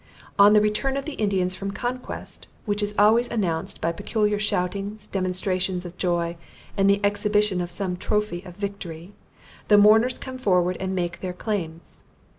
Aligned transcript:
On 0.39 0.53
the 0.53 0.61
return 0.61 0.97
of 0.97 1.05
the 1.05 1.13
Indians 1.13 1.53
from 1.53 1.69
conquest, 1.69 2.47
which 2.65 2.81
is 2.81 2.95
always 2.97 3.29
announced 3.29 3.79
by 3.81 3.91
peculiar 3.91 4.39
shoutings, 4.39 5.05
demonstrations 5.05 5.85
of 5.85 5.95
joy, 5.95 6.35
and 6.75 6.89
the 6.89 6.99
exhibition 7.05 7.61
of 7.61 7.69
some 7.69 7.95
trophy 7.95 8.41
of 8.41 8.55
victory, 8.55 9.11
the 9.67 9.77
mourners 9.77 10.17
come 10.17 10.39
forward 10.39 10.75
and 10.79 10.95
make 10.95 11.19
their 11.21 11.33
claims. 11.33 12.01